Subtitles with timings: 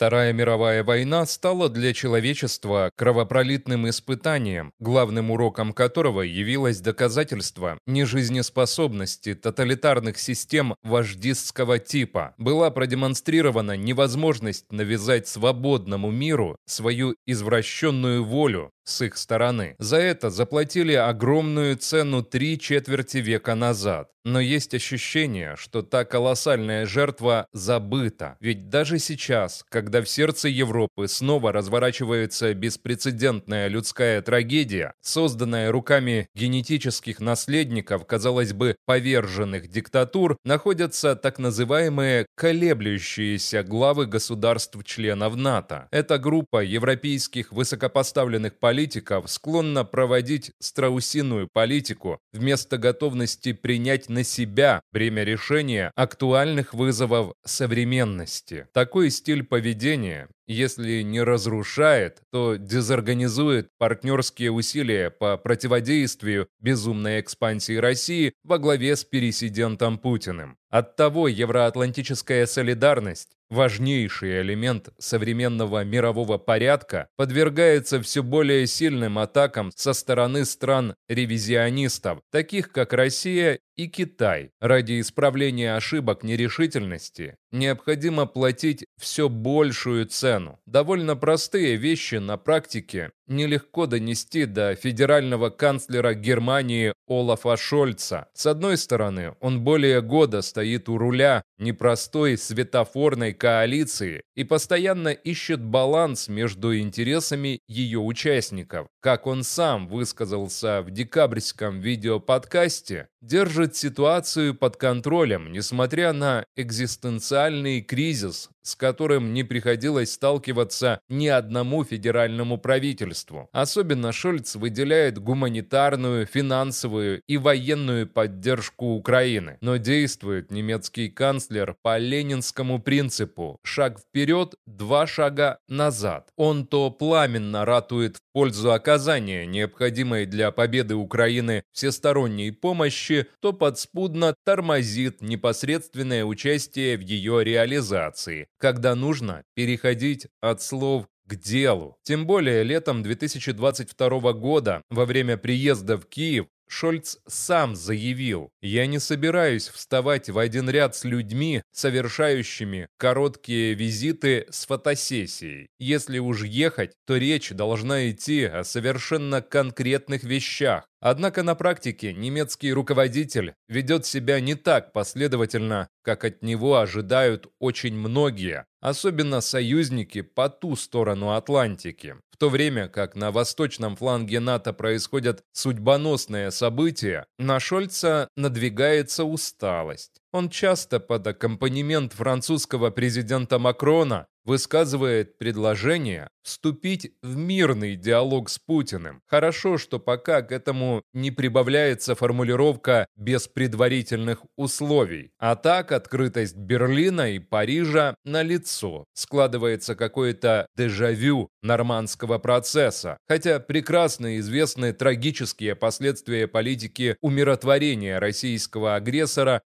[0.00, 10.18] Вторая мировая война стала для человечества кровопролитным испытанием, главным уроком которого явилось доказательство нежизнеспособности тоталитарных
[10.18, 12.32] систем вождистского типа.
[12.38, 19.74] Была продемонстрирована невозможность навязать свободному миру свою извращенную волю, с их стороны.
[19.78, 24.10] За это заплатили огромную цену три четверти века назад.
[24.24, 28.36] Но есть ощущение, что та колоссальная жертва забыта.
[28.40, 37.20] Ведь даже сейчас, когда в сердце Европы снова разворачивается беспрецедентная людская трагедия, созданная руками генетических
[37.20, 45.88] наследников, казалось бы, поверженных диктатур, находятся так называемые колеблющиеся главы государств-членов НАТО.
[45.90, 54.80] Эта группа европейских высокопоставленных политиков политиков склонна проводить страусиную политику вместо готовности принять на себя
[54.92, 58.68] бремя решения актуальных вызовов современности.
[58.72, 68.32] Такой стиль поведения если не разрушает, то дезорганизует партнерские усилия по противодействию безумной экспансии России
[68.42, 70.56] во главе с пересидентом Путиным.
[70.68, 80.44] Оттого евроатлантическая солидарность, важнейший элемент современного мирового порядка, подвергается все более сильным атакам со стороны
[80.44, 84.50] стран-ревизионистов, таких как Россия и Китай.
[84.60, 90.60] Ради исправления ошибок нерешительности необходимо платить все большую цену.
[90.66, 98.28] Довольно простые вещи на практике нелегко донести до федерального канцлера Германии Олафа Шольца.
[98.34, 105.62] С одной стороны, он более года стоит у руля непростой светофорной коалиции и постоянно ищет
[105.62, 108.88] баланс между интересами ее участников.
[109.00, 118.50] Как он сам высказался в декабрьском видеоподкасте, держит ситуацию под контролем, несмотря на экзистенциальный кризис,
[118.62, 123.48] с которым не приходилось сталкиваться ни одному федеральному правительству.
[123.52, 129.58] Особенно Шольц выделяет гуманитарную, финансовую и военную поддержку Украины.
[129.60, 136.28] Но действует немецкий канцлер по ленинскому принципу «шаг вперед, два шага назад».
[136.36, 143.09] Он то пламенно ратует в пользу оказания необходимой для победы Украины всесторонней помощи,
[143.40, 151.96] то подспудно тормозит непосредственное участие в ее реализации, когда нужно переходить от слов к делу.
[152.02, 159.00] Тем более летом 2022 года, во время приезда в Киев, Шольц сам заявил, «Я не
[159.00, 165.66] собираюсь вставать в один ряд с людьми, совершающими короткие визиты с фотосессией.
[165.80, 172.72] Если уж ехать, то речь должна идти о совершенно конкретных вещах, Однако на практике немецкий
[172.72, 180.50] руководитель ведет себя не так последовательно, как от него ожидают очень многие, особенно союзники по
[180.50, 182.16] ту сторону Атлантики.
[182.30, 190.19] В то время как на восточном фланге НАТО происходят судьбоносные события, на Шольца надвигается усталость.
[190.32, 199.20] Он часто под аккомпанемент французского президента Макрона высказывает предложение вступить в мирный диалог с Путиным.
[199.26, 205.32] Хорошо, что пока к этому не прибавляется формулировка без предварительных условий.
[205.38, 209.04] А так открытость Берлина и Парижа на лицо.
[209.14, 213.18] Складывается какое-то дежавю нормандского процесса.
[213.28, 219.60] Хотя прекрасно известны трагические последствия политики умиротворения российского агрессора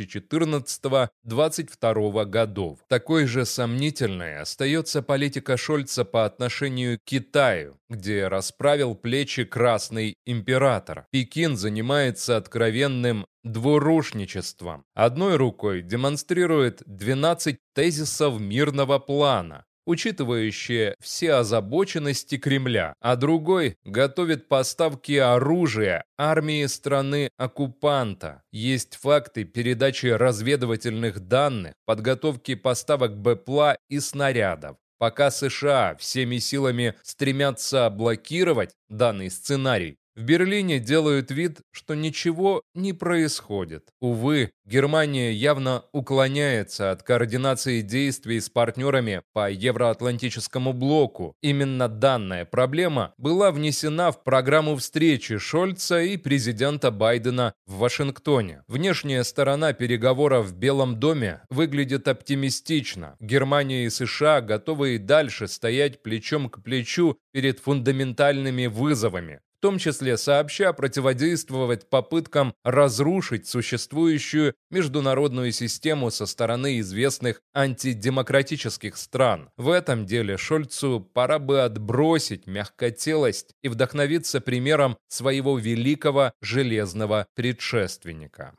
[0.00, 2.78] 2014-2022 годов.
[2.88, 11.06] Такой же сомнительной остается политика Шольца по отношению к Китаю, где расправил плечи Красный Император.
[11.10, 14.84] Пекин занимается откровенным двурушничеством.
[14.94, 25.12] Одной рукой демонстрирует 12 тезисов мирного плана, учитывающие все озабоченности Кремля, а другой готовит поставки
[25.12, 28.42] оружия армии страны-оккупанта.
[28.52, 34.76] Есть факты передачи разведывательных данных, подготовки поставок БПЛА и снарядов.
[34.98, 42.92] Пока США всеми силами стремятся блокировать данный сценарий, в Берлине делают вид, что ничего не
[42.92, 43.88] происходит.
[44.00, 51.34] Увы, Германия явно уклоняется от координации действий с партнерами по Евроатлантическому блоку.
[51.42, 58.62] Именно данная проблема была внесена в программу встречи Шольца и президента Байдена в Вашингтоне.
[58.68, 63.16] Внешняя сторона переговоров в Белом доме выглядит оптимистично.
[63.18, 70.18] Германия и США готовы и дальше стоять плечом к плечу перед фундаментальными вызовами, том числе
[70.18, 79.50] сообща противодействовать попыткам разрушить существующую международную систему со стороны известных антидемократических стран.
[79.56, 88.54] В этом деле Шольцу пора бы отбросить мягкотелость и вдохновиться примером своего великого железного предшественника.